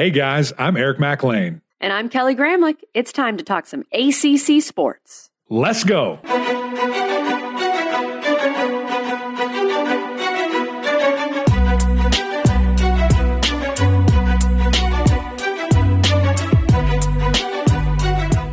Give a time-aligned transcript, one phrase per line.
[0.00, 1.60] Hey guys, I'm Eric McLean.
[1.78, 2.78] And I'm Kelly Gramlich.
[2.94, 5.28] It's time to talk some ACC sports.
[5.50, 6.18] Let's go.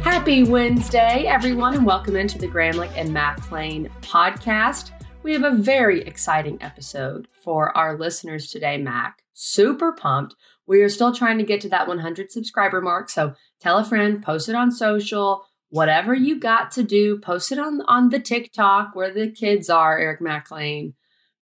[0.04, 4.92] Happy Wednesday, everyone, and welcome into the Gramlich and McLean podcast.
[5.24, 9.24] We have a very exciting episode for our listeners today, Mac.
[9.32, 10.36] Super pumped.
[10.68, 13.10] We are still trying to get to that 100 subscriber mark.
[13.10, 17.60] So tell a friend, post it on social, whatever you got to do, post it
[17.60, 20.94] on, on the TikTok where the kids are, Eric McLean.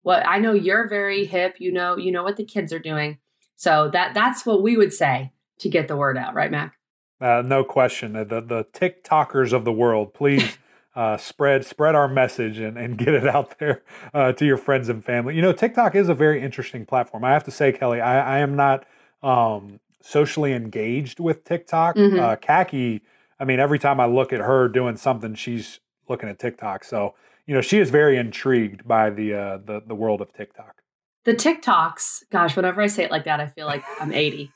[0.03, 3.17] What I know you're very hip, you know, you know what the kids are doing.
[3.55, 6.75] So that that's what we would say to get the word out, right, Mac?
[7.19, 8.13] Uh, no question.
[8.13, 10.57] The, the TikTokers of the world, please
[10.95, 13.83] uh, spread spread our message and, and get it out there
[14.13, 15.35] uh, to your friends and family.
[15.35, 17.23] You know, TikTok is a very interesting platform.
[17.23, 18.85] I have to say, Kelly, I, I am not
[19.25, 21.95] um, socially engaged with TikTok.
[21.95, 22.19] Mm-hmm.
[22.19, 23.01] Uh, Khaki,
[23.39, 26.83] I mean, every time I look at her doing something, she's looking at TikTok.
[26.83, 27.15] So,
[27.47, 30.81] you know, she is very intrigued by the uh, the the world of TikTok.
[31.25, 34.51] The TikToks, gosh, whenever I say it like that, I feel like I'm 80.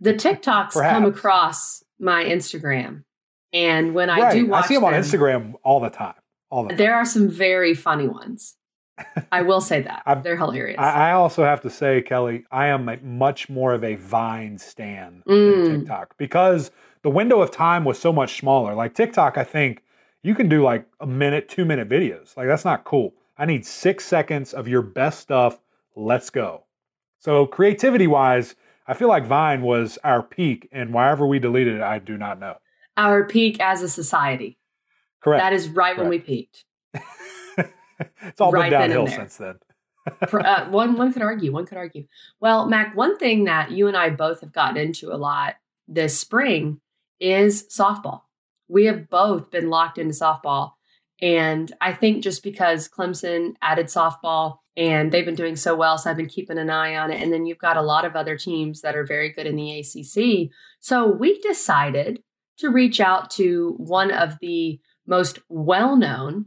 [0.00, 3.04] the TikToks come across my Instagram,
[3.52, 4.32] and when I right.
[4.34, 6.14] do watch, I see them on Instagram all the time.
[6.50, 6.78] All the time.
[6.78, 8.56] There are some very funny ones.
[9.32, 10.78] I will say that i they're hilarious.
[10.78, 15.64] I, also have to say, Kelly, I am much more of a Vine stan mm.
[15.64, 16.70] than TikTok because
[17.02, 18.74] the window of time was so much smaller.
[18.74, 19.82] Like TikTok, I think
[20.22, 22.36] you can do like a minute, two minute videos.
[22.36, 23.14] Like that's not cool.
[23.36, 25.60] I need six seconds of your best stuff.
[25.96, 26.64] Let's go.
[27.18, 28.54] So creativity wise,
[28.86, 32.40] I feel like Vine was our peak, and wherever we deleted it, I do not
[32.40, 32.56] know.
[32.96, 34.58] Our peak as a society.
[35.20, 35.40] Correct.
[35.40, 36.00] That is right Correct.
[36.00, 36.64] when we peaked.
[38.22, 39.54] it's all right been downhill then since then.
[40.32, 41.52] uh, one one could argue.
[41.52, 42.06] One could argue.
[42.40, 46.18] Well, Mac, one thing that you and I both have gotten into a lot this
[46.18, 46.80] spring
[47.20, 48.22] is softball.
[48.68, 50.72] We have both been locked into softball,
[51.20, 56.10] and I think just because Clemson added softball and they've been doing so well, so
[56.10, 57.22] I've been keeping an eye on it.
[57.22, 59.80] And then you've got a lot of other teams that are very good in the
[59.80, 60.50] ACC.
[60.80, 62.22] So we decided
[62.58, 66.46] to reach out to one of the most well known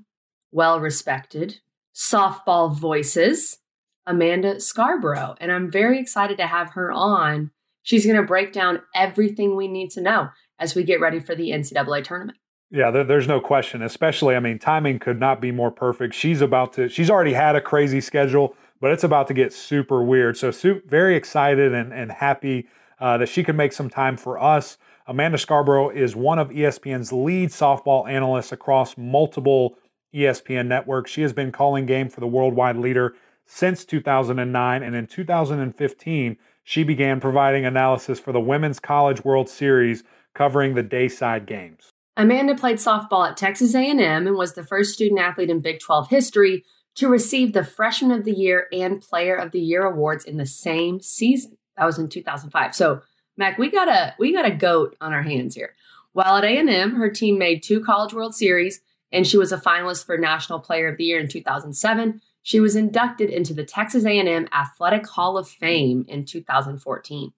[0.56, 1.60] well respected
[1.94, 3.60] softball voices,
[4.08, 5.36] Amanda Scarborough.
[5.40, 7.52] And I'm very excited to have her on.
[7.84, 11.36] She's going to break down everything we need to know as we get ready for
[11.36, 12.38] the NCAA tournament.
[12.72, 13.82] Yeah, there, there's no question.
[13.82, 16.16] Especially, I mean, timing could not be more perfect.
[16.16, 20.04] She's about to, she's already had a crazy schedule, but it's about to get super
[20.04, 20.36] weird.
[20.38, 20.52] So,
[20.86, 22.68] very excited and, and happy
[23.00, 24.78] uh, that she could make some time for us.
[25.08, 29.78] Amanda Scarborough is one of ESPN's lead softball analysts across multiple
[30.16, 31.08] ESPN network.
[31.08, 33.16] She has been calling game for the worldwide leader
[33.46, 40.04] since 2009, and in 2015, she began providing analysis for the Women's College World Series,
[40.34, 41.92] covering the dayside games.
[42.18, 46.10] Amanda played softball at Texas A&M and was the first student athlete in Big 12
[46.10, 46.64] history
[46.96, 50.46] to receive the Freshman of the Year and Player of the Year awards in the
[50.46, 51.58] same season.
[51.78, 52.74] That was in 2005.
[52.74, 53.02] So,
[53.38, 55.76] Mac, we got a we got a goat on our hands here.
[56.14, 58.80] While at A&M, her team made two College World Series
[59.16, 62.22] and she was a finalist for National Player of the Year in 2007.
[62.44, 67.32] She was inducted into the Texas A&M Athletic Hall of Fame in 2014.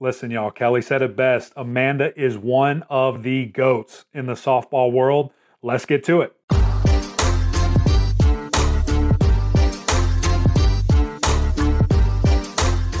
[0.00, 1.54] Listen, y'all, Kelly said it best.
[1.56, 5.32] Amanda is one of the goats in the softball world.
[5.62, 6.34] Let's get to it.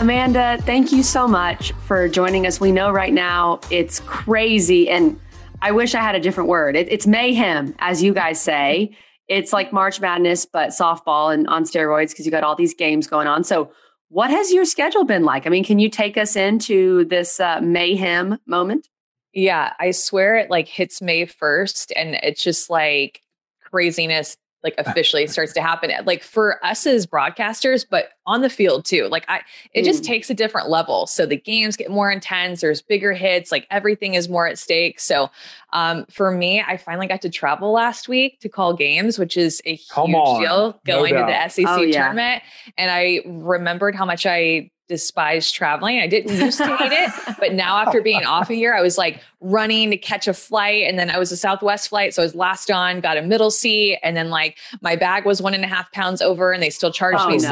[0.00, 2.58] Amanda, thank you so much for joining us.
[2.58, 5.20] We know right now it's crazy and
[5.60, 6.76] I wish I had a different word.
[6.76, 8.96] It, it's mayhem, as you guys say.
[9.26, 13.06] It's like March Madness, but softball and on steroids because you got all these games
[13.06, 13.44] going on.
[13.44, 13.72] So,
[14.10, 15.46] what has your schedule been like?
[15.46, 18.88] I mean, can you take us into this uh, mayhem moment?
[19.34, 23.20] Yeah, I swear it like hits May 1st and it's just like
[23.62, 28.84] craziness like officially starts to happen like for us as broadcasters but on the field
[28.84, 29.40] too like i
[29.72, 30.06] it just mm.
[30.06, 34.14] takes a different level so the games get more intense there's bigger hits like everything
[34.14, 35.30] is more at stake so
[35.72, 39.62] um, for me i finally got to travel last week to call games which is
[39.64, 42.02] a huge deal going no to the sec oh, yeah.
[42.02, 42.42] tournament
[42.76, 46.00] and i remembered how much i despise traveling.
[46.00, 48.96] I didn't used to hate it, but now after being off a year, I was
[48.96, 50.84] like running to catch a flight.
[50.84, 52.14] And then I was a Southwest flight.
[52.14, 53.98] So I was last on, got a middle seat.
[54.02, 56.90] And then like my bag was one and a half pounds over and they still
[56.90, 57.48] charged oh, me no.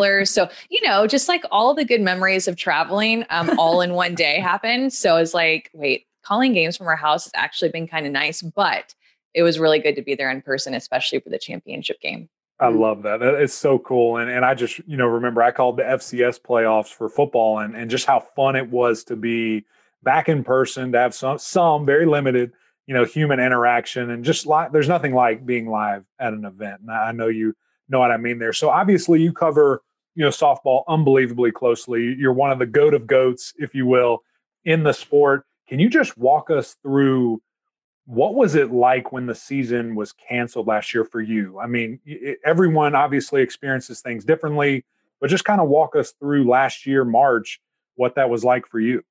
[0.00, 0.28] $75.
[0.28, 4.14] so, you know, just like all the good memories of traveling um, all in one
[4.14, 4.92] day happened.
[4.92, 8.12] So I was like, wait, calling games from our house has actually been kind of
[8.12, 8.94] nice, but
[9.34, 12.28] it was really good to be there in person, especially for the championship game.
[12.60, 13.20] I love that.
[13.20, 14.18] It's so cool.
[14.18, 17.74] And and I just, you know, remember I called the FCS playoffs for football and,
[17.74, 19.64] and just how fun it was to be
[20.04, 22.52] back in person, to have some some very limited,
[22.86, 26.80] you know, human interaction and just like there's nothing like being live at an event.
[26.82, 27.56] And I know you
[27.88, 28.52] know what I mean there.
[28.52, 29.82] So obviously you cover,
[30.14, 32.14] you know, softball unbelievably closely.
[32.18, 34.22] You're one of the goat of goats, if you will,
[34.64, 35.44] in the sport.
[35.68, 37.40] Can you just walk us through
[38.06, 41.58] what was it like when the season was canceled last year for you?
[41.58, 42.00] I mean,
[42.44, 44.84] everyone obviously experiences things differently,
[45.20, 47.60] but just kind of walk us through last year, March,
[47.94, 49.02] what that was like for you.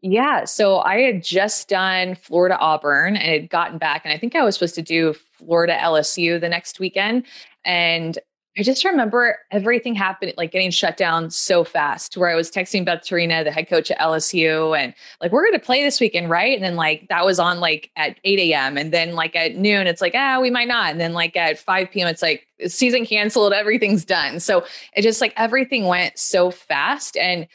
[0.00, 0.44] Yeah.
[0.44, 4.44] So I had just done Florida Auburn and had gotten back, and I think I
[4.44, 7.24] was supposed to do Florida LSU the next weekend.
[7.68, 8.18] And
[8.58, 12.84] I just remember everything happening, like getting shut down so fast, where I was texting
[12.84, 16.28] Beth Torina, the head coach at LSU, and like, we're going to play this weekend,
[16.28, 16.56] right?
[16.56, 18.76] And then, like, that was on like at 8 a.m.
[18.76, 20.90] And then, like, at noon, it's like, ah, we might not.
[20.90, 24.40] And then, like, at 5 p.m., it's like, season canceled, everything's done.
[24.40, 24.64] So
[24.96, 27.16] it just like everything went so fast.
[27.16, 27.46] And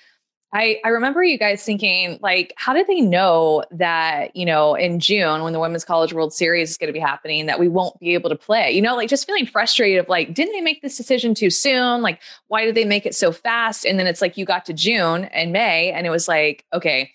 [0.56, 5.00] I, I remember you guys thinking, like, how did they know that, you know, in
[5.00, 8.00] June when the Women's College World Series is going to be happening, that we won't
[8.00, 8.72] be able to play?
[8.72, 12.04] You know, like just feeling frustrated of like, didn't they make this decision too soon?
[12.04, 13.84] Like, why did they make it so fast?
[13.84, 17.12] And then it's like you got to June and May, and it was like, okay,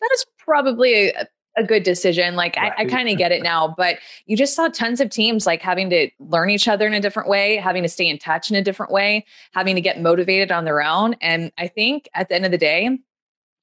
[0.00, 2.36] that is probably a, a good decision.
[2.36, 2.72] Like right.
[2.76, 5.62] I, I kind of get it now, but you just saw tons of teams like
[5.62, 8.56] having to learn each other in a different way, having to stay in touch in
[8.56, 11.14] a different way, having to get motivated on their own.
[11.20, 12.98] And I think at the end of the day,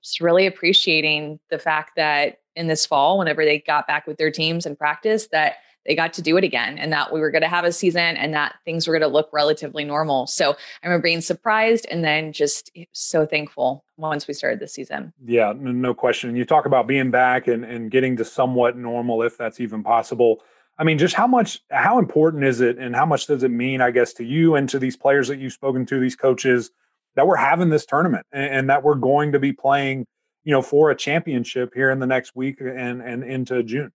[0.03, 4.31] just really appreciating the fact that in this fall, whenever they got back with their
[4.31, 5.57] teams and practice, that
[5.87, 8.17] they got to do it again and that we were going to have a season
[8.17, 10.27] and that things were going to look relatively normal.
[10.27, 15.13] So I remember being surprised and then just so thankful once we started the season.
[15.25, 16.35] Yeah, no question.
[16.35, 20.43] You talk about being back and, and getting to somewhat normal, if that's even possible.
[20.77, 23.81] I mean, just how much, how important is it and how much does it mean,
[23.81, 26.69] I guess, to you and to these players that you've spoken to, these coaches,
[27.15, 30.05] that we're having this tournament and, and that we're going to be playing,
[30.43, 33.91] you know, for a championship here in the next week and, and into June?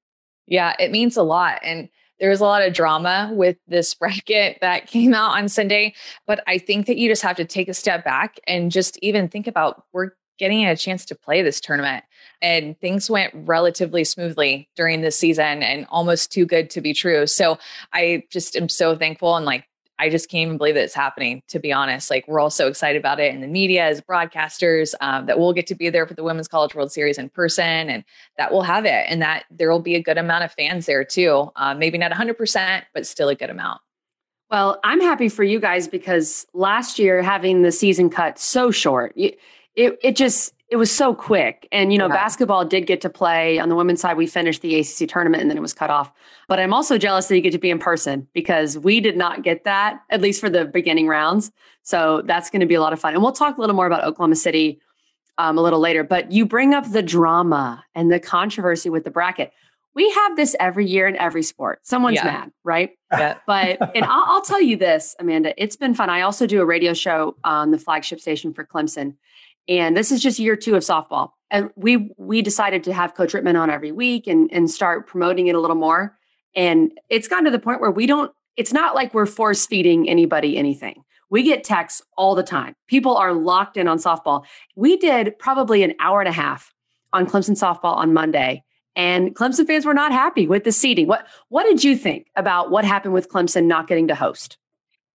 [0.47, 1.61] Yeah, it means a lot.
[1.63, 1.89] And
[2.21, 5.95] there's a lot of drama with this bracket that came out on Sunday.
[6.27, 9.29] But I think that you just have to take a step back and just even
[9.29, 12.05] think about we're getting a chance to play this tournament.
[12.41, 17.27] And things went relatively smoothly during this season and almost too good to be true.
[17.27, 17.59] So
[17.93, 19.67] I just am so thankful and like
[19.99, 22.11] I just can't even believe that it's happening, to be honest.
[22.11, 25.53] Like, we're all so excited about it in the media as broadcasters um, that we'll
[25.53, 28.05] get to be there for the Women's College World Series in person and
[28.37, 31.05] that we'll have it and that there will be a good amount of fans there
[31.05, 31.51] too.
[31.57, 33.81] Uh, maybe not 100%, but still a good amount.
[34.51, 39.17] Well, I'm happy for you guys because last year having the season cut so short,
[39.75, 41.69] it, it just it was so quick.
[41.71, 42.15] And, you know, yeah.
[42.15, 44.17] basketball did get to play on the women's side.
[44.17, 46.11] We finished the ACC tournament and then it was cut off.
[46.49, 49.43] But I'm also jealous that you get to be in person because we did not
[49.43, 51.53] get that, at least for the beginning rounds.
[51.83, 53.13] So that's going to be a lot of fun.
[53.13, 54.81] And we'll talk a little more about Oklahoma City
[55.37, 56.05] um, a little later.
[56.05, 59.53] But you bring up the drama and the controversy with the bracket.
[59.95, 61.81] We have this every year in every sport.
[61.83, 62.25] Someone's yeah.
[62.25, 62.93] mad, right?
[63.13, 63.37] Yeah.
[63.47, 66.09] But and I'll, I'll tell you this, Amanda, it's been fun.
[66.09, 69.17] I also do a radio show on the flagship station for Clemson,
[69.69, 71.31] and this is just year two of softball.
[71.51, 75.47] And we we decided to have Coach Rittman on every week and and start promoting
[75.49, 76.19] it a little more.
[76.55, 78.33] And it's gotten to the point where we don't.
[78.57, 81.03] It's not like we're force feeding anybody anything.
[81.31, 82.75] We get texts all the time.
[82.89, 84.45] People are locked in on softball.
[84.77, 86.75] We did probably an hour and a half
[87.15, 88.63] on Clemson softball on Monday,
[88.97, 91.07] and Clemson fans were not happy with the seating.
[91.07, 94.59] What what did you think about what happened with Clemson not getting to host?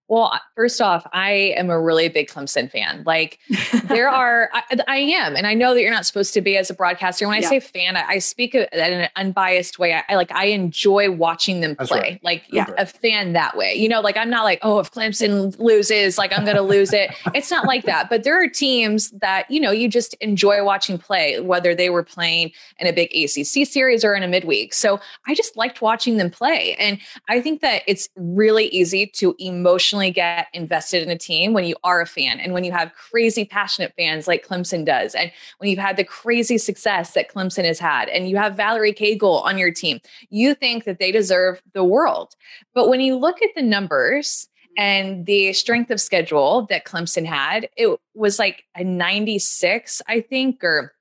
[0.08, 3.04] Well, first off, I am a really big Clemson fan.
[3.06, 3.40] Like,
[3.86, 6.70] there are, I, I, am, and I know that you're not supposed to be as
[6.70, 7.28] a broadcaster.
[7.28, 7.50] When I yeah.
[7.50, 9.94] say fan, I, I speak in an unbiased way.
[9.94, 12.00] I, I, like, I enjoy watching them play.
[12.00, 12.24] Right.
[12.24, 13.74] Like, yeah, a fan that way.
[13.74, 16.94] You know, like I'm not like, oh, if Clemson loses, like I'm going to lose
[16.94, 17.12] it.
[17.34, 18.10] it's not like that.
[18.10, 22.04] But there are teams that you know you just enjoy watching play, whether they were
[22.04, 24.74] playing in a big ACC series or in a midweek.
[24.74, 29.36] So I just liked watching them play, and I think that it's really easy to
[29.40, 32.72] emotionally emotionally get invested in a team when you are a fan and when you
[32.72, 37.32] have crazy passionate fans like Clemson does and when you've had the crazy success that
[37.32, 40.00] Clemson has had and you have Valerie Cagle on your team
[40.30, 42.36] you think that they deserve the world.
[42.74, 47.68] But when you look at the numbers and the strength of schedule that Clemson had
[47.76, 50.94] it was like a 96 I think or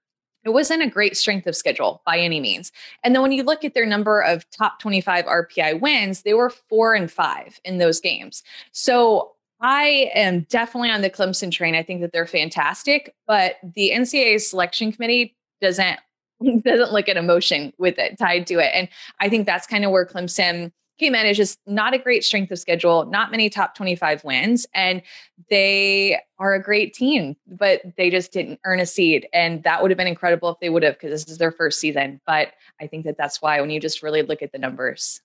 [0.46, 2.70] it wasn't a great strength of schedule by any means.
[3.02, 6.50] And then when you look at their number of top 25 RPI wins, they were
[6.50, 8.44] four and five in those games.
[8.70, 11.74] So I am definitely on the Clemson train.
[11.74, 15.98] I think that they're fantastic, but the NCAA selection committee doesn't
[16.62, 18.70] doesn't look at emotion with it tied to it.
[18.74, 18.88] And
[19.20, 20.70] I think that's kind of where Clemson
[21.02, 25.02] in as just not a great strength of schedule, not many top 25 wins, and
[25.50, 29.26] they are a great team, but they just didn't earn a seed.
[29.32, 31.80] And that would have been incredible if they would have, because this is their first
[31.80, 32.20] season.
[32.26, 35.20] But I think that that's why when you just really look at the numbers.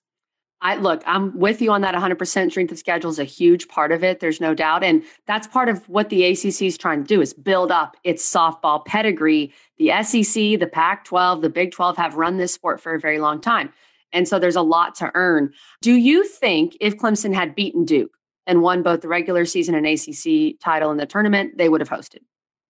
[0.62, 3.90] I look, I'm with you on that 100% strength of schedule is a huge part
[3.90, 4.20] of it.
[4.20, 4.84] There's no doubt.
[4.84, 8.24] And that's part of what the ACC is trying to do is build up its
[8.24, 9.52] softball pedigree.
[9.78, 13.18] The SEC, the Pac 12, the Big 12 have run this sport for a very
[13.18, 13.72] long time.
[14.12, 15.52] And so there's a lot to earn.
[15.80, 18.16] Do you think if Clemson had beaten Duke
[18.46, 21.90] and won both the regular season and ACC title in the tournament, they would have
[21.90, 22.20] hosted?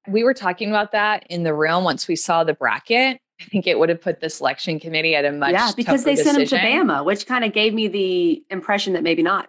[0.09, 3.19] We were talking about that in the room once we saw the bracket.
[3.41, 6.15] I think it would have put the selection committee at a much yeah because they
[6.15, 6.47] decision.
[6.47, 9.49] sent him to Bama, which kind of gave me the impression that maybe not.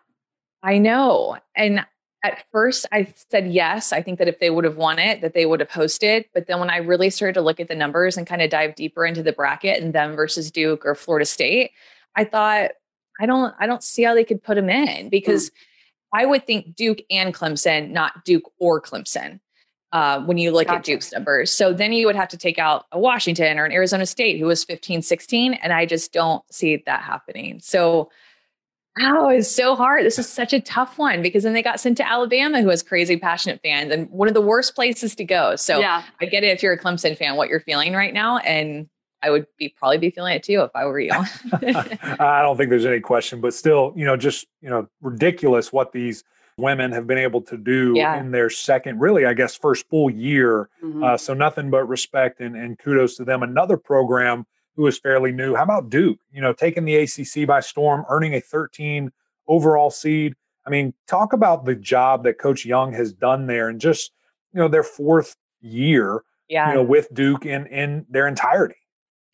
[0.64, 1.86] I know, and
[2.24, 3.92] at first I said yes.
[3.94, 6.26] I think that if they would have won it, that they would have hosted.
[6.34, 8.76] But then when I really started to look at the numbers and kind of dive
[8.76, 11.72] deeper into the bracket and them versus Duke or Florida State,
[12.16, 12.72] I thought
[13.20, 15.54] I don't I don't see how they could put them in because mm.
[16.14, 19.40] I would think Duke and Clemson, not Duke or Clemson
[19.94, 20.78] uh, when you look gotcha.
[20.78, 21.52] at Duke's numbers.
[21.52, 24.48] So then you would have to take out a Washington or an Arizona State who
[24.48, 25.54] was 15, 16.
[25.54, 27.60] And I just don't see that happening.
[27.62, 28.10] So,
[29.00, 30.06] oh, it's so hard.
[30.06, 32.84] This is such a tough one because then they got sent to Alabama, who has
[32.84, 35.56] crazy passionate fans and one of the worst places to go.
[35.56, 36.04] So yeah.
[36.22, 38.38] I get it if you're a Clemson fan, what you're feeling right now.
[38.38, 38.88] And
[39.24, 41.12] I would be probably be feeling it too if I were you.
[41.54, 45.92] I don't think there's any question, but still, you know, just, you know, ridiculous what
[45.94, 46.24] these
[46.58, 48.20] women have been able to do yeah.
[48.20, 50.70] in their second, really, I guess, first full year.
[50.84, 51.04] Mm-hmm.
[51.04, 53.42] Uh, so nothing but respect and, and kudos to them.
[53.44, 55.56] Another program who is fairly new.
[55.56, 56.20] How about Duke?
[56.32, 59.12] You know, taking the ACC by storm, earning a 13
[59.48, 60.36] overall seed.
[60.66, 64.12] I mean, talk about the job that Coach Young has done there, and just
[64.54, 66.70] you know their fourth year, yeah.
[66.70, 68.76] you know, with Duke in in their entirety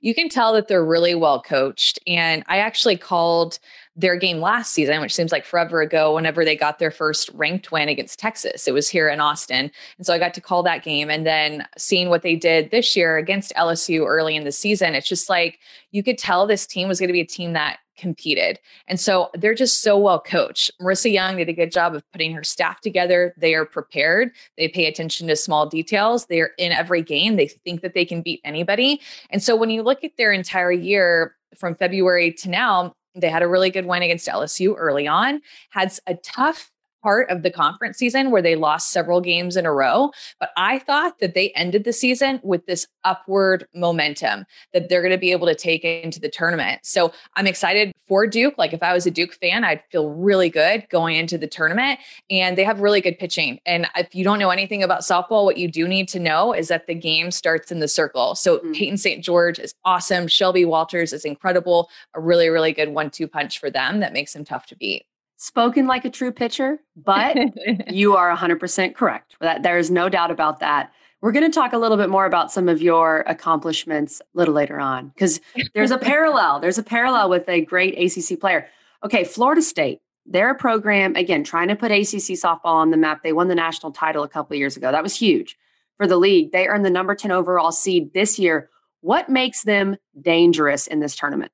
[0.01, 1.99] you can tell that they're really well coached.
[2.07, 3.59] And I actually called
[3.95, 7.71] their game last season, which seems like forever ago, whenever they got their first ranked
[7.71, 8.67] win against Texas.
[8.67, 9.69] It was here in Austin.
[9.97, 11.09] And so I got to call that game.
[11.09, 15.07] And then seeing what they did this year against LSU early in the season, it's
[15.07, 15.59] just like
[15.91, 18.59] you could tell this team was going to be a team that competed.
[18.87, 20.71] And so they're just so well coached.
[20.81, 23.33] Marissa Young did a good job of putting her staff together.
[23.37, 24.31] They are prepared.
[24.57, 26.25] They pay attention to small details.
[26.25, 27.35] They're in every game.
[27.35, 29.01] They think that they can beat anybody.
[29.29, 33.41] And so when you look at their entire year from February to now, they had
[33.41, 35.41] a really good win against LSU early on,
[35.71, 39.73] had a tough part of the conference season where they lost several games in a
[39.73, 40.11] row.
[40.39, 45.11] But I thought that they ended the season with this upward momentum that they're going
[45.11, 46.81] to be able to take into the tournament.
[46.83, 48.55] So I'm excited for Duke.
[48.57, 51.99] Like if I was a Duke fan, I'd feel really good going into the tournament.
[52.29, 53.59] And they have really good pitching.
[53.65, 56.67] And if you don't know anything about softball, what you do need to know is
[56.67, 58.35] that the game starts in the circle.
[58.35, 58.71] So mm-hmm.
[58.73, 59.23] Peyton St.
[59.23, 60.27] George is awesome.
[60.27, 61.89] Shelby Walters is incredible.
[62.13, 65.05] A really, really good one two punch for them that makes them tough to beat
[65.39, 67.35] spoken like a true pitcher, but
[67.87, 69.35] you are 100% correct.
[69.39, 70.91] That there is no doubt about that.
[71.21, 74.53] We're going to talk a little bit more about some of your accomplishments a little
[74.53, 75.41] later on because
[75.73, 76.59] there's a parallel.
[76.59, 78.67] There's a parallel with a great ACC player.
[79.03, 80.01] Okay, Florida State.
[80.25, 83.23] They're a program again trying to put ACC softball on the map.
[83.23, 84.91] They won the national title a couple years ago.
[84.91, 85.57] That was huge
[85.97, 86.51] for the league.
[86.51, 88.69] They earned the number 10 overall seed this year.
[89.01, 91.51] What makes them dangerous in this tournament?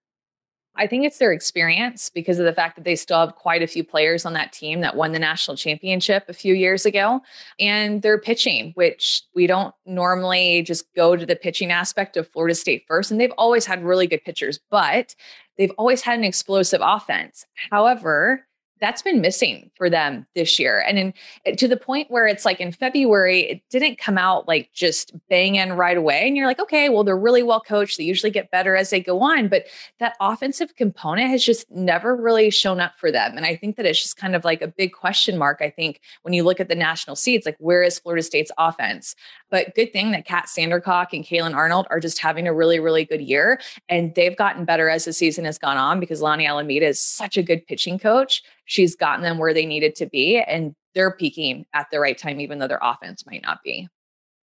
[0.77, 3.67] I think it's their experience because of the fact that they still have quite a
[3.67, 7.22] few players on that team that won the national championship a few years ago.
[7.60, 12.55] And their pitching, which we don't normally just go to the pitching aspect of Florida
[12.55, 13.12] State first.
[13.12, 15.15] And they've always had really good pitchers, but
[15.58, 17.46] they've always had an explosive offense.
[17.72, 18.46] However,
[18.82, 20.84] that's been missing for them this year.
[20.86, 21.13] And
[21.46, 25.13] in, to the point where it's like in February, it didn't come out like just
[25.29, 26.27] bang in right away.
[26.27, 27.98] And you're like, okay, well, they're really well coached.
[27.98, 29.48] They usually get better as they go on.
[29.48, 29.65] But
[30.00, 33.38] that offensive component has just never really shown up for them.
[33.38, 35.60] And I think that it's just kind of like a big question mark.
[35.62, 39.15] I think when you look at the national seeds, like where is Florida State's offense?
[39.50, 43.05] But good thing that Kat Sandercock and Caylan Arnold are just having a really, really
[43.05, 43.62] good year.
[43.88, 47.38] And they've gotten better as the season has gone on because Lonni Alameda is such
[47.38, 51.65] a good pitching coach she's gotten them where they needed to be and they're peaking
[51.74, 53.88] at the right time, even though their offense might not be.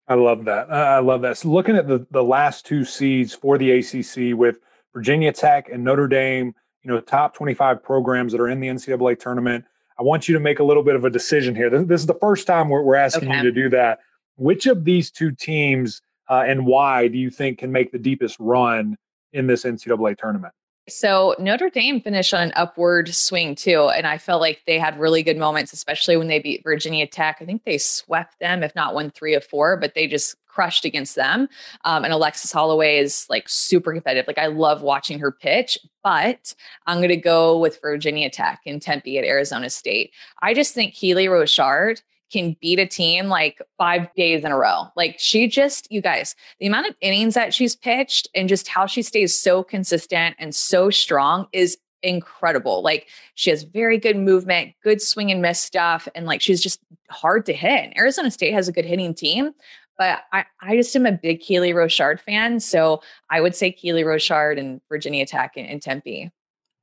[0.07, 0.71] I love that.
[0.71, 1.37] I love that.
[1.37, 4.59] So looking at the, the last two seeds for the ACC with
[4.93, 6.53] Virginia Tech and Notre Dame,
[6.83, 9.65] you know, top 25 programs that are in the NCAA tournament.
[9.97, 11.69] I want you to make a little bit of a decision here.
[11.69, 13.37] This, this is the first time we're, we're asking okay.
[13.37, 13.99] you to do that.
[14.35, 18.37] Which of these two teams uh, and why do you think can make the deepest
[18.39, 18.97] run
[19.31, 20.53] in this NCAA tournament?
[20.89, 23.89] So Notre Dame finished on an upward swing too.
[23.89, 27.37] And I felt like they had really good moments, especially when they beat Virginia Tech.
[27.39, 30.85] I think they swept them, if not won three of four, but they just crushed
[30.85, 31.47] against them.
[31.85, 34.27] Um, and Alexis Holloway is like super competitive.
[34.27, 36.53] Like I love watching her pitch, but
[36.85, 40.11] I'm going to go with Virginia Tech and Tempe at Arizona State.
[40.41, 42.01] I just think Keely Rochard
[42.33, 44.85] can beat a team like five days in a row.
[44.97, 48.87] Like she just, you guys, the amount of innings that she's pitched and just how
[48.87, 52.81] she stays so consistent and so strong is incredible.
[52.81, 56.79] Like she has very good movement, good swing and miss stuff, and like she's just
[57.09, 57.85] hard to hit.
[57.85, 59.51] And Arizona State has a good hitting team,
[59.97, 62.59] but I, I just am a big Keely Rochard fan.
[62.59, 66.31] So I would say Keely Rochard and Virginia Tech and, and Tempe.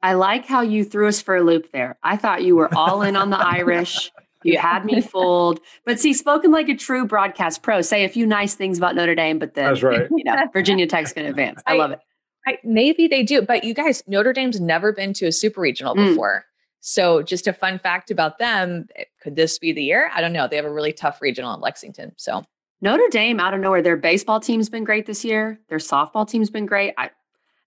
[0.02, 1.99] I like how you threw us for a loop there.
[2.02, 4.11] I thought you were all in on the Irish.
[4.42, 4.62] You yeah.
[4.62, 5.61] had me fooled.
[5.85, 9.14] But see, spoken like a true broadcast pro, say a few nice things about Notre
[9.14, 10.09] Dame, but then That's right.
[10.16, 11.62] you know, Virginia Tech's gonna advance.
[11.66, 12.00] I, I love it.
[12.47, 15.94] I, maybe they do, but you guys, Notre Dame's never been to a super regional
[15.94, 16.09] mm.
[16.09, 16.47] before.
[16.80, 20.11] So, just a fun fact about them eh, could this be the year?
[20.14, 20.49] I don't know.
[20.49, 22.12] They have a really tough regional in Lexington.
[22.16, 22.42] So,
[22.80, 25.61] Notre Dame out of nowhere, their baseball team's been great this year.
[25.68, 26.94] Their softball team's been great.
[26.97, 27.11] I,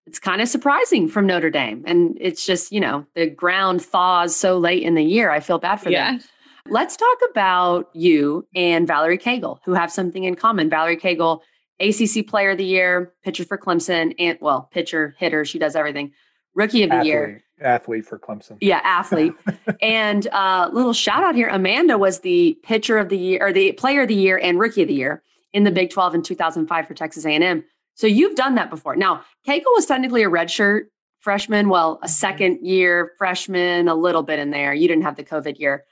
[0.08, 1.84] it's kind of surprising from Notre Dame.
[1.86, 5.30] And it's just, you know, the ground thaws so late in the year.
[5.30, 6.12] I feel bad for yeah.
[6.14, 6.22] them.
[6.70, 10.70] Let's talk about you and Valerie Cagle, who have something in common.
[10.70, 11.42] Valerie Cagle
[11.80, 16.14] ACC Player of the Year, pitcher for Clemson, and well, pitcher, hitter, she does everything.
[16.56, 18.58] Rookie of the athlete, Year, athlete for Clemson.
[18.62, 19.34] Yeah, athlete.
[19.82, 23.74] and uh, little shout out here: Amanda was the pitcher of the year, or the
[23.74, 26.88] Player of the Year, and Rookie of the Year in the Big 12 in 2005
[26.88, 27.64] for Texas A&M.
[27.96, 28.96] So you've done that before.
[28.96, 30.86] Now, Cagle was technically a redshirt
[31.20, 32.08] freshman, well, a mm-hmm.
[32.08, 34.74] second year freshman, a little bit in there.
[34.74, 35.86] You didn't have the COVID year.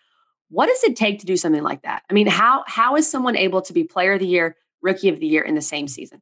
[0.51, 2.03] What does it take to do something like that?
[2.09, 5.19] I mean, how how is someone able to be Player of the Year, rookie of
[5.19, 6.21] the year in the same season?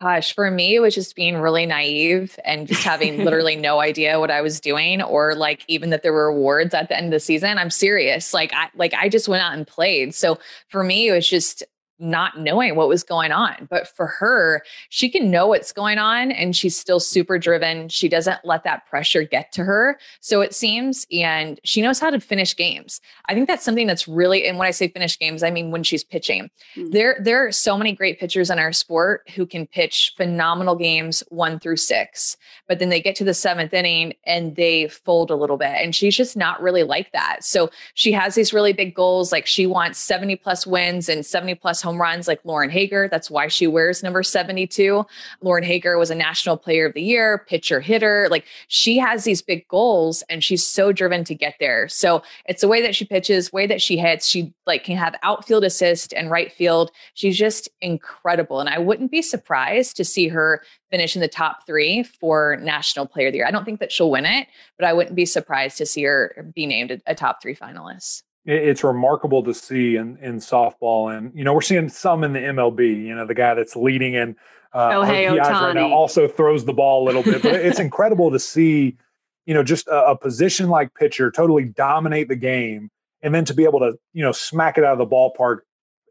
[0.00, 4.20] Gosh, for me, it was just being really naive and just having literally no idea
[4.20, 7.12] what I was doing, or like even that there were awards at the end of
[7.12, 7.58] the season.
[7.58, 8.32] I'm serious.
[8.32, 10.14] Like I like I just went out and played.
[10.14, 11.62] So for me, it was just
[11.98, 13.66] not knowing what was going on.
[13.68, 17.88] But for her, she can know what's going on and she's still super driven.
[17.88, 19.98] She doesn't let that pressure get to her.
[20.20, 23.00] So it seems, and she knows how to finish games.
[23.26, 25.82] I think that's something that's really, and when I say finish games, I mean when
[25.82, 26.50] she's pitching.
[26.76, 26.90] Mm-hmm.
[26.90, 31.22] There, there are so many great pitchers in our sport who can pitch phenomenal games
[31.28, 32.36] one through six,
[32.68, 35.74] but then they get to the seventh inning and they fold a little bit.
[35.82, 37.44] And she's just not really like that.
[37.44, 39.32] So she has these really big goals.
[39.32, 43.08] Like she wants 70 plus wins and 70 plus home runs like Lauren Haeger.
[43.08, 45.06] That's why she wears number 72.
[45.40, 48.28] Lauren Haeger was a national player of the year, pitcher hitter.
[48.30, 51.88] Like she has these big goals and she's so driven to get there.
[51.88, 54.26] So it's the way that she pitches, way that she hits.
[54.28, 56.90] She like can have outfield assist and right field.
[57.14, 58.60] She's just incredible.
[58.60, 63.06] And I wouldn't be surprised to see her finish in the top three for National
[63.06, 63.46] Player of the Year.
[63.46, 64.46] I don't think that she'll win it,
[64.78, 68.22] but I wouldn't be surprised to see her be named a, a top three finalist
[68.48, 71.14] it's remarkable to see in, in softball.
[71.14, 74.14] And, you know, we're seeing some in the MLB, you know, the guy that's leading
[74.14, 74.36] in
[74.72, 78.38] uh, Shohei right now also throws the ball a little bit, but it's incredible to
[78.38, 78.96] see,
[79.44, 82.90] you know, just a, a, position like pitcher totally dominate the game
[83.22, 85.58] and then to be able to, you know, smack it out of the ballpark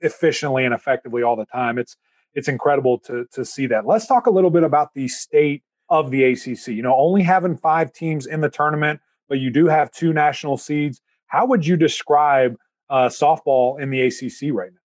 [0.01, 1.79] efficiently and effectively all the time.
[1.79, 1.97] It's,
[2.35, 3.87] it's incredible to, to see that.
[3.87, 6.67] Let's talk a little bit about the state of the ACC.
[6.67, 10.57] You know, only having five teams in the tournament, but you do have two national
[10.57, 12.55] seeds how would you describe
[12.89, 14.79] uh, softball in the ACC right now?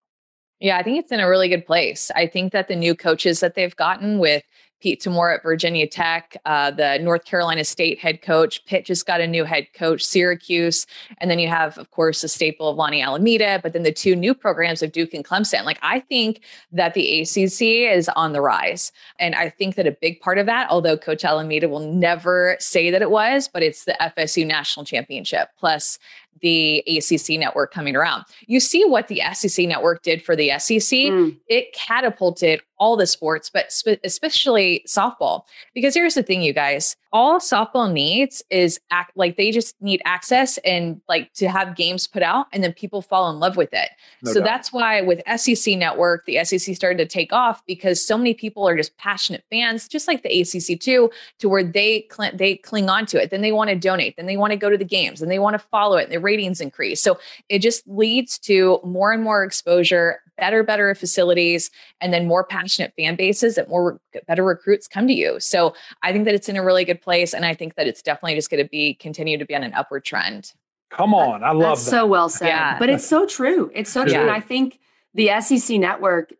[0.61, 2.11] Yeah, I think it's in a really good place.
[2.14, 4.44] I think that the new coaches that they've gotten with
[4.83, 8.64] Pete D'Amour at Virginia Tech, uh, the North Carolina State head coach.
[8.66, 10.87] Pitt just got a new head coach, Syracuse.
[11.18, 14.16] And then you have, of course, the staple of Lonni Alameda, but then the two
[14.16, 15.64] new programs of Duke and Clemson.
[15.64, 16.40] Like, I think
[16.72, 18.90] that the ACC is on the rise.
[19.20, 22.90] And I think that a big part of that, although Coach Alameda will never say
[22.90, 25.98] that it was, but it's the FSU National Championship plus
[26.40, 28.24] the ACC network coming around.
[28.46, 30.80] You see what the SEC network did for the SEC.
[30.80, 31.36] Mm.
[31.46, 35.42] It catapulted all the sports, but spe- especially softball.
[35.74, 40.01] Because here's the thing, you guys all softball needs is act like they just need
[40.05, 43.68] access and like to have games put out and then people fall in love with
[43.72, 43.90] it.
[44.22, 44.46] No so doubt.
[44.46, 48.66] that's why with SEC network, the SEC started to take off because so many people
[48.66, 52.88] are just passionate fans, just like the ACC too, to where they cl- they cling
[52.88, 53.31] on to it.
[53.31, 55.38] Then they want to donate, then they want to go to the games, and they
[55.38, 56.05] want to follow it.
[56.05, 57.03] And their ratings increase.
[57.03, 62.44] So it just leads to more and more exposure, better, better facilities, and then more
[62.44, 65.38] passionate fan bases that more better recruits come to you.
[65.40, 67.34] So I think that it's in a really good place.
[67.34, 69.74] And I think that it's definitely just going to be continue to be on an
[69.74, 70.52] upward trend.
[70.90, 71.42] Come on.
[71.42, 71.90] I love That's that.
[71.90, 72.48] so well said.
[72.48, 72.78] Yeah.
[72.78, 73.70] But it's so true.
[73.74, 74.12] It's so true.
[74.12, 74.22] Yeah.
[74.22, 74.78] And I think
[75.14, 76.32] the SEC network,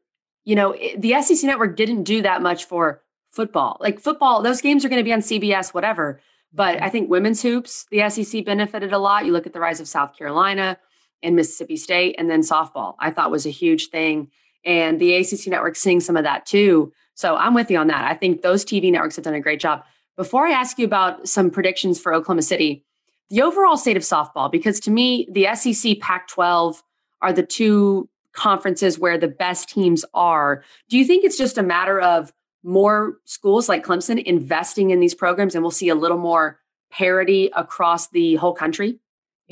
[0.44, 3.78] you know, the SEC network didn't do that much for football.
[3.81, 6.20] Like football, those games are going to be on CBS, whatever.
[6.52, 9.24] But I think women's hoops, the SEC benefited a lot.
[9.24, 10.76] You look at the rise of South Carolina
[11.23, 14.31] and Mississippi State, and then softball, I thought was a huge thing.
[14.65, 16.93] and the ACC network seeing some of that too.
[17.15, 18.05] So I'm with you on that.
[18.05, 19.85] I think those TV networks have done a great job.
[20.17, 22.85] Before I ask you about some predictions for Oklahoma City,
[23.31, 26.83] the overall state of softball, because to me, the SEC Pac 12
[27.23, 30.63] are the two conferences where the best teams are.
[30.89, 32.33] Do you think it's just a matter of
[32.63, 37.51] more schools like Clemson investing in these programs and we'll see a little more parity
[37.55, 39.01] across the whole country?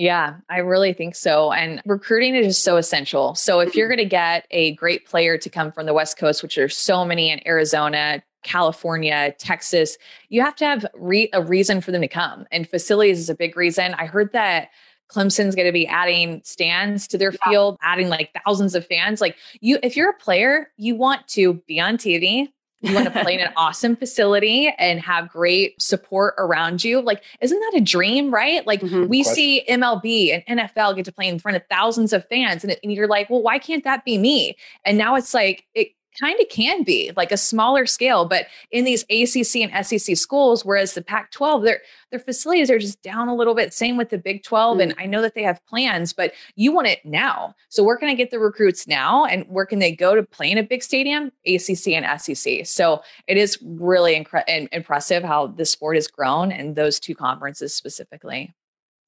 [0.00, 1.52] Yeah, I really think so.
[1.52, 3.34] And recruiting is just so essential.
[3.34, 3.96] So if you're mm-hmm.
[3.96, 7.04] going to get a great player to come from the West Coast, which there's so
[7.04, 9.98] many in Arizona, California, Texas,
[10.30, 12.46] you have to have re- a reason for them to come.
[12.50, 13.92] And facilities is a big reason.
[13.92, 14.70] I heard that
[15.10, 17.50] Clemson's going to be adding stands to their yeah.
[17.50, 19.20] field, adding like thousands of fans.
[19.20, 23.22] Like you, if you're a player, you want to be on TV, you want to
[23.22, 27.00] play in an awesome facility and have great support around you.
[27.00, 28.66] Like, isn't that a dream, right?
[28.66, 29.06] Like, mm-hmm.
[29.06, 29.34] we Question.
[29.34, 32.92] see MLB and NFL get to play in front of thousands of fans, and, and
[32.92, 34.56] you're like, well, why can't that be me?
[34.84, 38.84] And now it's like, it kind of can be like a smaller scale, but in
[38.84, 43.28] these ACC and SEC schools, whereas the Pac 12, their, their facilities are just down
[43.28, 43.72] a little bit.
[43.72, 44.78] Same with the Big 12.
[44.78, 44.82] Mm.
[44.82, 47.54] And I know that they have plans, but you want it now.
[47.68, 49.24] So where can I get the recruits now?
[49.24, 51.30] And where can they go to play in a big stadium?
[51.46, 52.66] ACC and SEC.
[52.66, 57.74] So it is really incre- impressive how the sport has grown and those two conferences
[57.74, 58.54] specifically.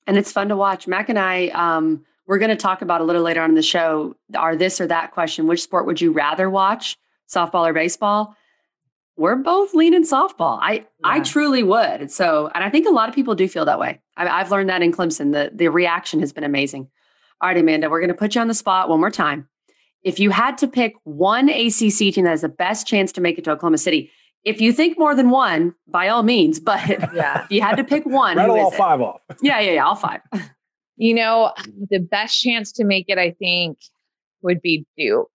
[0.07, 0.87] And it's fun to watch.
[0.87, 3.63] Mac and I, um, we're going to talk about a little later on in the
[3.63, 5.47] show our this or that question.
[5.47, 6.97] Which sport would you rather watch,
[7.29, 8.37] softball or baseball?
[9.17, 10.59] We're both leaning softball.
[10.61, 10.85] I yeah.
[11.05, 12.11] I truly would.
[12.11, 14.01] So, and I think a lot of people do feel that way.
[14.17, 15.33] I, I've learned that in Clemson.
[15.33, 16.89] The the reaction has been amazing.
[17.41, 19.49] All right, Amanda, we're going to put you on the spot one more time.
[20.03, 23.39] If you had to pick one ACC team that has the best chance to make
[23.39, 24.11] it to Oklahoma City,
[24.45, 27.85] if you think more than one, by all means, but yeah, if you had to
[27.85, 29.21] pick one, rattle all five off.
[29.41, 30.21] Yeah, yeah, yeah, all five.
[30.97, 31.53] You know,
[31.91, 33.79] the best chance to make it, I think,
[34.43, 35.31] would be Duke.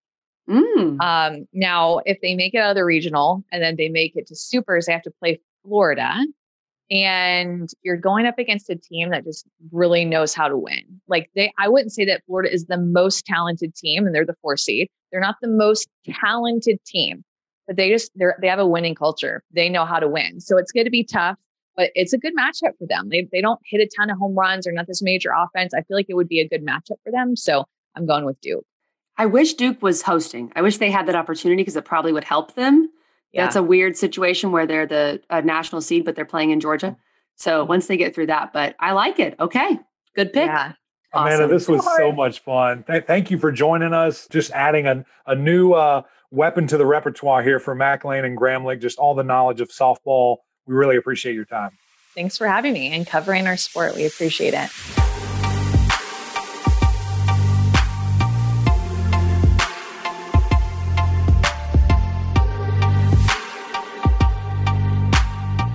[0.49, 1.01] Mm.
[1.01, 4.27] Um, now, if they make it out of the regional and then they make it
[4.27, 6.25] to supers, they have to play Florida.
[6.89, 11.01] And you're going up against a team that just really knows how to win.
[11.09, 14.37] Like they, I wouldn't say that Florida is the most talented team and they're the
[14.41, 14.87] four seed.
[15.11, 15.89] They're not the most
[16.21, 17.25] talented team,
[17.65, 19.43] but they just, they're, they have a winning culture.
[19.51, 20.39] They know how to win.
[20.39, 21.37] So it's going to be tough
[21.77, 23.09] but it's a good matchup for them.
[23.09, 25.73] They, they don't hit a ton of home runs or not this major offense.
[25.73, 27.35] I feel like it would be a good matchup for them.
[27.35, 28.65] So I'm going with Duke.
[29.15, 30.51] I wish Duke was hosting.
[30.55, 32.89] I wish they had that opportunity because it probably would help them.
[33.31, 33.43] Yeah.
[33.43, 36.97] That's a weird situation where they're the national seed, but they're playing in Georgia.
[37.35, 39.35] So once they get through that, but I like it.
[39.39, 39.79] Okay.
[40.15, 40.47] Good pick.
[40.47, 40.73] Yeah.
[41.13, 41.35] Awesome.
[41.35, 42.83] Amanda, this was so much fun.
[42.83, 44.27] Th- thank you for joining us.
[44.27, 48.81] Just adding a, a new uh, weapon to the repertoire here for McLean and Gramlich,
[48.81, 51.71] just all the knowledge of softball we really appreciate your time.
[52.13, 53.95] Thanks for having me and covering our sport.
[53.95, 54.69] We appreciate it.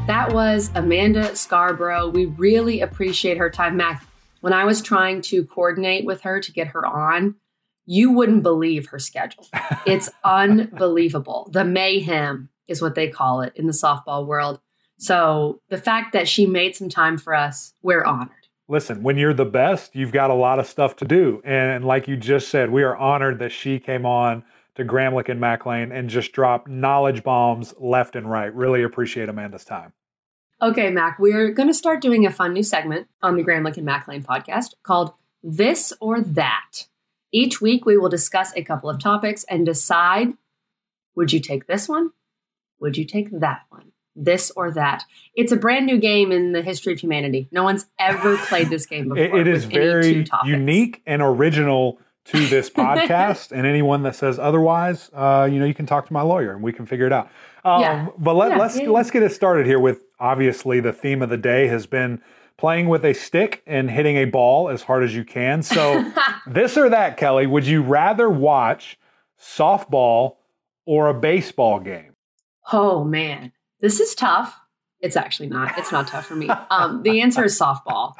[0.08, 2.08] That was Amanda Scarborough.
[2.08, 3.76] We really appreciate her time.
[3.76, 4.06] Mac,
[4.40, 7.36] when I was trying to coordinate with her to get her on,
[7.86, 9.46] you wouldn't believe her schedule.
[9.86, 11.48] It's unbelievable.
[11.52, 14.60] The mayhem is what they call it in the softball world.
[15.02, 18.46] So the fact that she made some time for us, we're honored.
[18.68, 21.42] Listen, when you're the best, you've got a lot of stuff to do.
[21.44, 24.44] And like you just said, we are honored that she came on
[24.76, 28.54] to Gramlich and Mac and just dropped knowledge bombs left and right.
[28.54, 29.92] Really appreciate Amanda's time.
[30.62, 33.84] Okay, Mac, we're going to start doing a fun new segment on the Gramlich and
[33.84, 36.86] Mac podcast called This or That.
[37.32, 40.34] Each week, we will discuss a couple of topics and decide
[41.16, 42.12] would you take this one?
[42.78, 43.91] Would you take that one?
[44.14, 45.04] This or that.
[45.34, 47.48] It's a brand new game in the history of humanity.
[47.50, 49.38] No one's ever played this game before.
[49.40, 53.52] it is very unique and original to this podcast.
[53.52, 56.62] and anyone that says otherwise, uh, you know, you can talk to my lawyer and
[56.62, 57.30] we can figure it out.
[57.64, 58.08] Um, yeah.
[58.18, 58.90] But let, us yeah, let's, yeah.
[58.90, 62.20] let's get it started here with obviously the theme of the day has been
[62.56, 65.62] playing with a stick and hitting a ball as hard as you can.
[65.62, 66.12] So
[66.46, 68.98] this or that, Kelly, would you rather watch
[69.40, 70.36] softball
[70.84, 72.14] or a baseball game?
[72.72, 73.52] Oh man.
[73.82, 74.58] This is tough.
[75.00, 75.76] It's actually not.
[75.76, 76.48] It's not tough for me.
[76.70, 78.14] Um, the answer is softball.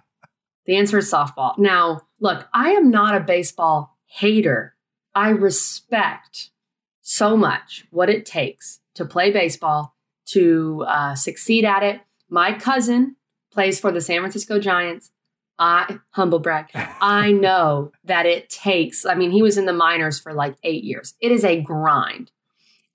[0.66, 1.56] The answer is softball.
[1.56, 4.74] Now, look, I am not a baseball hater.
[5.14, 6.50] I respect
[7.00, 9.94] so much what it takes to play baseball,
[10.26, 12.00] to uh, succeed at it.
[12.28, 13.16] My cousin
[13.52, 15.12] plays for the San Francisco Giants.
[15.58, 16.70] I humble brag.
[16.74, 19.06] I know that it takes.
[19.06, 21.14] I mean, he was in the minors for like eight years.
[21.20, 22.32] It is a grind,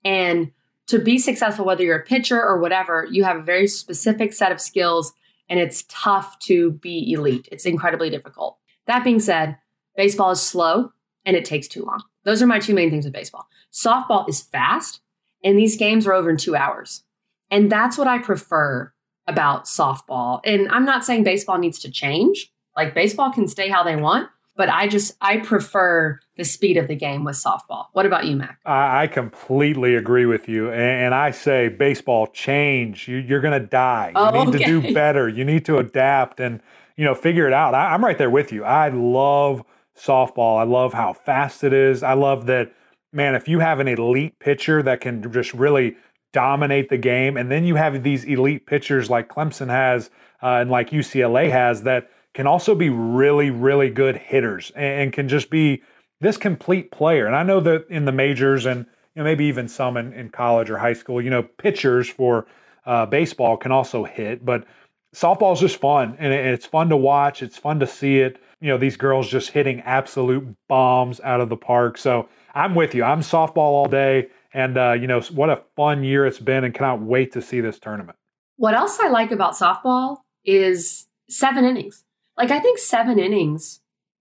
[0.04, 0.52] and
[0.88, 4.52] to be successful, whether you're a pitcher or whatever, you have a very specific set
[4.52, 5.12] of skills
[5.48, 7.48] and it's tough to be elite.
[7.50, 8.58] It's incredibly difficult.
[8.86, 9.56] That being said,
[9.96, 10.92] baseball is slow
[11.24, 12.02] and it takes too long.
[12.24, 13.46] Those are my two main things with baseball.
[13.72, 15.00] Softball is fast,
[15.44, 17.04] and these games are over in two hours.
[17.50, 18.92] And that's what I prefer
[19.26, 20.40] about softball.
[20.44, 22.50] And I'm not saying baseball needs to change.
[22.76, 26.88] Like baseball can stay how they want, but I just I prefer the speed of
[26.88, 27.86] the game with softball.
[27.92, 28.58] What about you, Mac?
[28.66, 33.08] I, completely agree with you, and, I say baseball change.
[33.08, 34.08] You, are going to die.
[34.08, 34.64] You oh, need okay.
[34.64, 35.28] to do better.
[35.28, 36.60] You need to adapt and
[36.96, 37.74] you know figure it out.
[37.74, 38.64] I, I'm right there with you.
[38.64, 39.62] I love
[39.96, 40.58] softball.
[40.58, 42.02] I love how fast it is.
[42.02, 42.74] I love that.
[43.12, 45.96] Man, if you have an elite pitcher that can just really
[46.32, 50.10] dominate the game, and then you have these elite pitchers like Clemson has
[50.42, 55.28] uh, and like UCLA has that can also be really, really good hitters and, can
[55.28, 55.82] just be
[56.20, 57.26] this complete player.
[57.26, 60.28] And I know that in the majors and you know, maybe even some in, in
[60.28, 62.46] college or high school, you know, pitchers for
[62.86, 64.64] uh, baseball can also hit, but
[65.12, 67.42] softball is just fun and it's fun to watch.
[67.42, 68.40] It's fun to see it.
[68.60, 71.98] You know, these girls just hitting absolute bombs out of the park.
[71.98, 73.02] So I'm with you.
[73.02, 74.28] I'm softball all day.
[74.54, 77.60] And, uh, you know, what a fun year it's been and cannot wait to see
[77.60, 78.16] this tournament.
[78.58, 82.04] What else I like about softball is seven innings.
[82.38, 83.80] Like I think seven innings,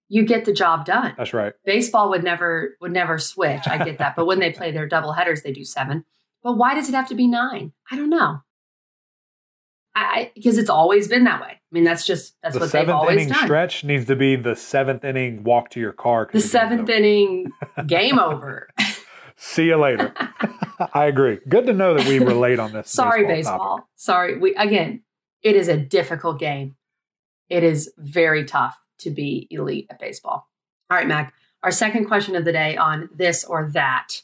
[0.10, 1.14] you get the job done.
[1.18, 1.54] That's right.
[1.64, 3.68] Baseball would never would never switch.
[3.68, 4.16] I get that.
[4.16, 6.04] but when they play their double headers, they do seven.
[6.44, 7.74] But why does it have to be nine?
[7.92, 8.42] I don't know.
[9.94, 11.50] I because it's always been that way.
[11.50, 13.46] I mean, that's just that's the what they've always inning done.
[13.46, 16.30] Stretch needs to be the seventh inning walk to your car.
[16.32, 17.52] The seventh inning
[17.88, 18.70] game over.
[19.36, 20.14] See you later.
[20.94, 21.40] I agree.
[21.48, 22.90] Good to know that we relate on this.
[22.90, 23.58] Sorry, baseball.
[23.58, 23.90] baseball.
[23.96, 24.38] Sorry.
[24.38, 25.04] We again,
[25.42, 26.77] it is a difficult game
[27.50, 30.48] it is very tough to be elite at baseball.
[30.90, 31.34] All right, Mac,
[31.64, 34.22] our second question of the day on this or that.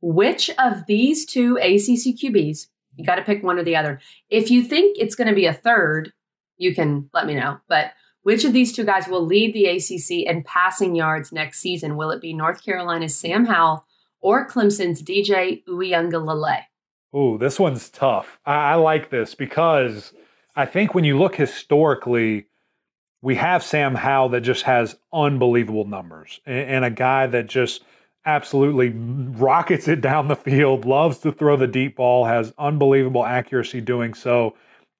[0.00, 4.00] Which of these two ACC QBs, you got to pick one or the other.
[4.30, 6.12] If you think it's going to be a third,
[6.56, 7.58] you can let me know.
[7.68, 7.92] But
[8.22, 11.96] which of these two guys will lead the ACC in passing yards next season?
[11.96, 13.84] Will it be North Carolina's Sam Howell
[14.20, 16.62] or Clemson's DJ Uiagalelei?
[17.12, 18.38] Oh, this one's tough.
[18.44, 20.12] I, I like this because
[20.58, 22.46] I think when you look historically,
[23.22, 27.84] we have Sam Howell that just has unbelievable numbers and, and, a guy that just
[28.26, 33.80] absolutely rockets it down the field, loves to throw the deep ball, has unbelievable accuracy
[33.80, 34.56] doing so,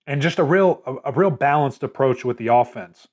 [0.06, 3.08] and just a real a, a real balanced approach with the offense.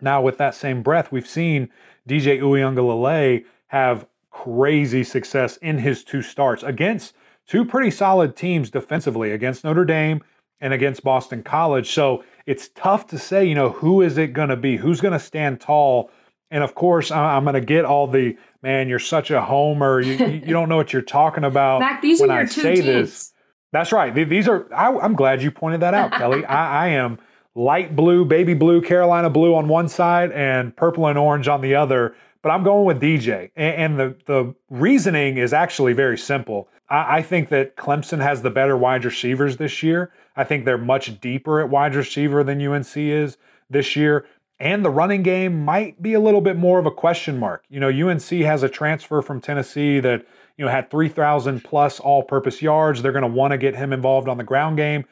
[0.00, 1.68] Now, with that same breath, we've seen
[2.08, 7.12] DJ Uiagalelei have crazy success in his two starts against
[7.46, 10.22] two pretty solid teams defensively against Notre Dame
[10.60, 11.90] and against Boston College.
[11.90, 14.76] So it's tough to say, you know, who is it going to be?
[14.76, 16.10] Who's going to stand tall?
[16.50, 18.88] And of course, I'm going to get all the man.
[18.88, 20.00] You're such a homer.
[20.00, 21.80] You, you don't know what you're talking about.
[21.80, 22.86] Mac, these when are your I two say teams.
[22.86, 23.32] This.
[23.72, 24.14] That's right.
[24.14, 24.72] These are.
[24.72, 26.44] I, am glad you pointed that out, Kelly.
[26.46, 27.18] I, I am
[27.54, 31.74] light blue, baby blue, Carolina blue on one side, and purple and orange on the
[31.74, 32.14] other.
[32.40, 36.68] But I'm going with DJ, and, and the the reasoning is actually very simple.
[36.88, 40.12] I, I think that Clemson has the better wide receivers this year.
[40.38, 43.36] I think they're much deeper at wide receiver than UNC is
[43.68, 44.24] this year.
[44.60, 47.64] And the running game might be a little bit more of a question mark.
[47.68, 50.24] You know, UNC has a transfer from Tennessee that,
[50.56, 53.02] you know, had 3,000 plus all purpose yards.
[53.02, 55.04] They're going to want to get him involved on the ground game.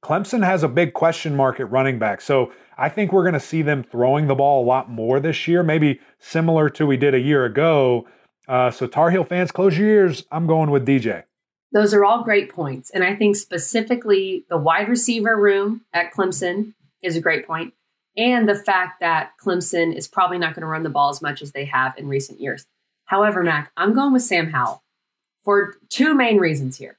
[0.00, 2.20] Clemson has a big question mark at running back.
[2.20, 5.48] So I think we're going to see them throwing the ball a lot more this
[5.48, 8.06] year, maybe similar to we did a year ago.
[8.46, 10.24] Uh, so Tar Heel fans, close your ears.
[10.30, 11.24] I'm going with DJ.
[11.72, 12.90] Those are all great points.
[12.90, 17.74] And I think specifically the wide receiver room at Clemson is a great point.
[18.16, 21.42] And the fact that Clemson is probably not going to run the ball as much
[21.42, 22.66] as they have in recent years.
[23.04, 24.82] However, Mac, I'm going with Sam Howell
[25.44, 26.98] for two main reasons here.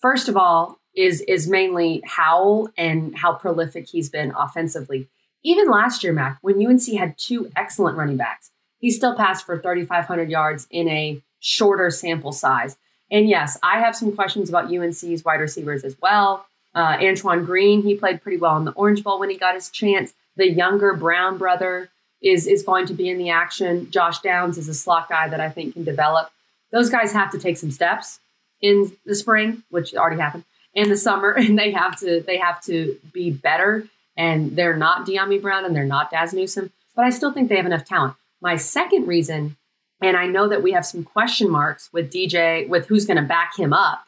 [0.00, 5.08] First of all, is is mainly Howell and how prolific he's been offensively.
[5.42, 9.58] Even last year, Mac, when UNC had two excellent running backs, he still passed for
[9.58, 12.76] 3,500 yards in a shorter sample size.
[13.12, 16.46] And yes, I have some questions about UNC's wide receivers as well.
[16.74, 19.68] Uh, Antoine Green, he played pretty well in the Orange Bowl when he got his
[19.68, 20.14] chance.
[20.36, 21.90] The younger Brown brother
[22.22, 23.90] is is going to be in the action.
[23.90, 26.30] Josh Downs is a slot guy that I think can develop.
[26.70, 28.20] Those guys have to take some steps
[28.62, 32.62] in the spring, which already happened, in the summer, and they have to they have
[32.62, 33.86] to be better.
[34.16, 37.56] And they're not Dyami Brown and they're not Dazz Newsome, but I still think they
[37.56, 38.14] have enough talent.
[38.40, 39.56] My second reason
[40.02, 43.22] and I know that we have some question marks with DJ, with who's going to
[43.22, 44.04] back him up.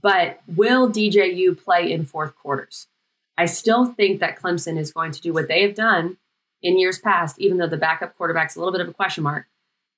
[0.00, 2.88] But will DJU play in fourth quarters?
[3.36, 6.18] I still think that Clemson is going to do what they have done
[6.62, 9.46] in years past, even though the backup quarterback's a little bit of a question mark.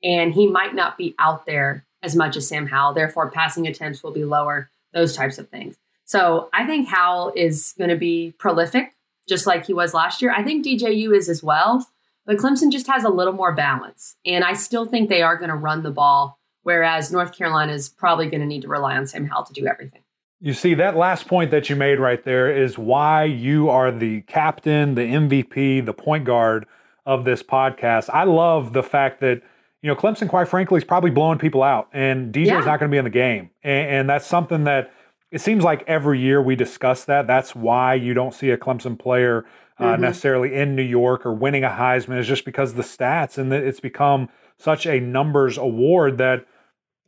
[0.03, 2.95] And he might not be out there as much as Sam Howell.
[2.95, 5.77] Therefore, passing attempts will be lower, those types of things.
[6.05, 8.95] So I think Howell is going to be prolific,
[9.29, 10.33] just like he was last year.
[10.33, 11.87] I think DJU is as well.
[12.27, 14.17] But Clemson just has a little more balance.
[14.25, 17.89] And I still think they are going to run the ball, whereas North Carolina is
[17.89, 20.03] probably going to need to rely on Sam Howell to do everything.
[20.41, 24.23] You see, that last point that you made right there is why you are the
[24.23, 26.67] captain, the MVP, the point guard
[27.07, 28.11] of this podcast.
[28.13, 29.43] I love the fact that,
[29.81, 32.61] you know, Clemson, quite frankly, is probably blowing people out, and DJ yeah.
[32.61, 33.51] is not going to be in the game.
[33.63, 34.93] And, and that's something that
[35.31, 37.27] it seems like every year we discuss that.
[37.27, 39.45] That's why you don't see a Clemson player
[39.79, 40.03] uh, mm-hmm.
[40.03, 43.81] necessarily in New York or winning a Heisman, is just because the stats and it's
[43.81, 46.47] become such a numbers award that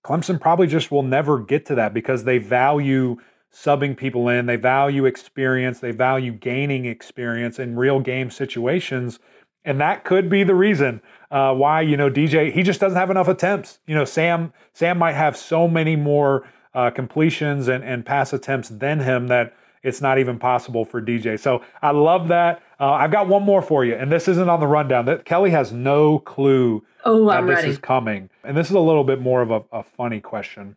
[0.04, 3.16] Clemson probably just will never get to that because they value
[3.52, 9.18] subbing people in, they value experience, they value gaining experience in real game situations.
[9.64, 11.00] And that could be the reason
[11.30, 13.80] uh, why you know DJ he just doesn't have enough attempts.
[13.86, 18.68] You know Sam Sam might have so many more uh, completions and, and pass attempts
[18.68, 19.54] than him that
[19.86, 21.38] it's not even possible for DJ.
[21.38, 22.60] So I love that.
[22.80, 25.06] Uh, I've got one more for you, and this isn't on the rundown.
[25.06, 27.68] That Kelly has no clue oh, that I'm this ready.
[27.68, 30.76] is coming, and this is a little bit more of a, a funny question.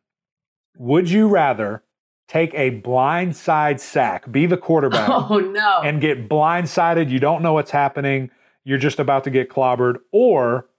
[0.77, 1.83] Would you rather
[2.27, 7.09] take a blindside sack, be the quarterback, oh no, and get blindsided?
[7.09, 8.29] You don't know what's happening.
[8.63, 10.69] You're just about to get clobbered, or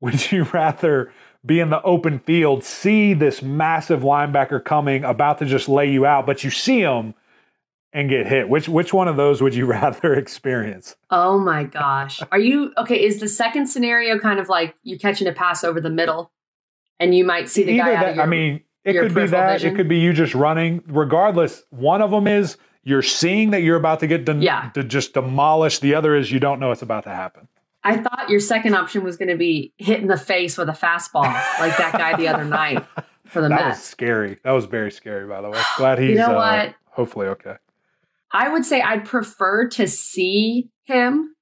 [0.00, 1.10] would you rather
[1.44, 6.04] be in the open field, see this massive linebacker coming, about to just lay you
[6.04, 7.14] out, but you see him
[7.96, 8.50] and get hit.
[8.50, 10.96] Which which one of those would you rather experience?
[11.10, 12.20] Oh my gosh.
[12.30, 13.02] Are you okay?
[13.02, 16.30] Is the second scenario kind of like you catching a pass over the middle
[17.00, 19.54] and you might see the Either guy that, your, I mean, it could be that.
[19.54, 19.72] Vision?
[19.72, 20.82] It could be you just running.
[20.86, 24.70] Regardless, one of them is you're seeing that you're about to get de- yeah.
[24.74, 25.78] to just demolish.
[25.78, 27.48] The other is you don't know it's about to happen.
[27.82, 30.72] I thought your second option was going to be hit in the face with a
[30.72, 31.22] fastball,
[31.60, 32.84] like that guy the other night
[33.24, 33.62] for the that Mets.
[33.62, 34.38] That was scary.
[34.42, 35.62] That was very scary, by the way.
[35.76, 36.74] Glad he's you know uh, what?
[36.90, 37.56] hopefully okay.
[38.36, 41.34] I would say I'd prefer to see him,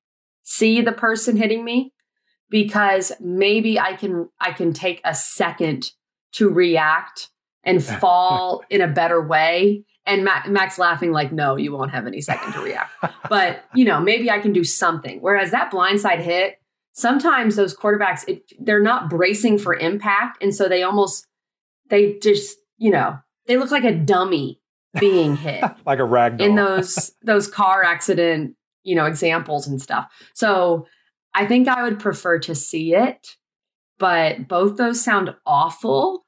[0.45, 1.93] see the person hitting me,
[2.51, 5.91] because maybe I can I can take a second
[6.35, 7.31] to react
[7.65, 12.21] and fall in a better way and Max laughing like, no, you won't have any
[12.21, 12.93] second to react.
[13.29, 15.19] but you know, maybe I can do something.
[15.21, 16.61] Whereas that blindside hit,
[16.93, 21.27] sometimes those quarterbacks, it, they're not bracing for impact, and so they almost,
[21.91, 24.61] they just, you know, they look like a dummy
[24.99, 26.47] being hit, like a rag doll.
[26.47, 30.13] in those those car accident, you know, examples and stuff.
[30.35, 30.87] So
[31.35, 33.37] I think I would prefer to see it,
[33.99, 36.25] but both those sound awful.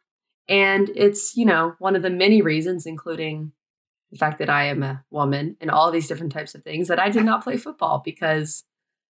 [0.49, 3.53] And it's, you know, one of the many reasons, including
[4.11, 7.01] the fact that I am a woman and all these different types of things that
[7.01, 8.65] I did not play football because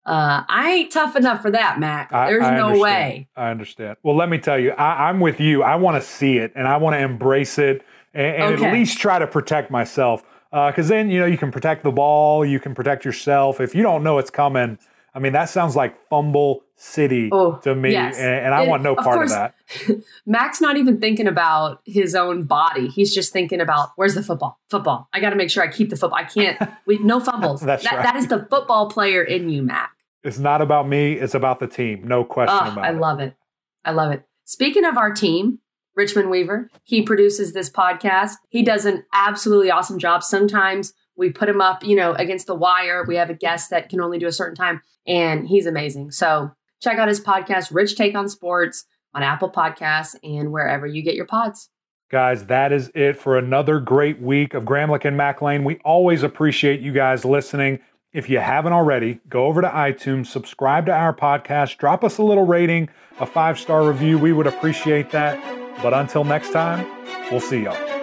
[0.06, 2.10] uh, I ain't tough enough for that, Mac.
[2.10, 2.82] There's I, I no understand.
[2.82, 3.28] way.
[3.36, 3.96] I understand.
[4.02, 5.62] Well, let me tell you, I, I, am with you.
[5.62, 7.84] I want to see it and I want to embrace it
[8.14, 8.66] and, and okay.
[8.66, 10.22] at least try to protect myself.
[10.50, 13.60] Because uh, then, you know, you can protect the ball, you can protect yourself.
[13.60, 14.78] If you don't know it's coming,
[15.14, 18.16] I mean, that sounds like fumble city oh, to me, yes.
[18.16, 19.52] and, and, I want no part of, course, of
[19.86, 20.04] that.
[20.26, 24.60] Mac's not even thinking about his own body; he's just thinking about where's the football.
[24.70, 25.08] Football.
[25.12, 26.18] I got to make sure I keep the football.
[26.18, 26.58] I can't.
[26.86, 27.60] We no fumbles.
[27.60, 28.02] That's that, right.
[28.02, 29.92] That is the football player in you, Mac.
[30.22, 31.14] It's not about me.
[31.14, 32.06] It's about the team.
[32.06, 32.94] No question oh, about I it.
[32.94, 33.36] I love it.
[33.84, 34.26] I love it.
[34.44, 35.58] Speaking of our team,
[35.96, 38.34] Richmond Weaver, he produces this podcast.
[38.48, 40.22] He does an absolutely awesome job.
[40.22, 43.04] Sometimes we put him up, you know, against the wire.
[43.06, 46.12] We have a guest that can only do a certain time, and he's amazing.
[46.12, 51.02] So check out his podcast, Rich Take on Sports, on Apple Podcasts and wherever you
[51.02, 51.68] get your pods.
[52.10, 55.62] Guys, that is it for another great week of Gramlich and McLean.
[55.62, 57.78] We always appreciate you guys listening.
[58.12, 62.24] If you haven't already, go over to iTunes, subscribe to our podcast, drop us a
[62.24, 62.88] little rating,
[63.20, 64.18] a five star review.
[64.18, 65.38] We would appreciate that.
[65.82, 66.86] But until next time,
[67.30, 67.99] we'll see y'all.